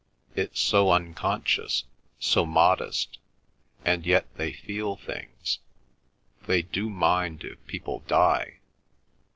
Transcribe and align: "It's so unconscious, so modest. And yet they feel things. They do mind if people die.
"It's 0.33 0.59
so 0.59 0.91
unconscious, 0.91 1.83
so 2.19 2.43
modest. 2.43 3.19
And 3.85 4.03
yet 4.03 4.25
they 4.35 4.51
feel 4.51 4.95
things. 4.95 5.59
They 6.47 6.63
do 6.63 6.89
mind 6.89 7.43
if 7.43 7.63
people 7.67 7.99
die. 8.07 8.61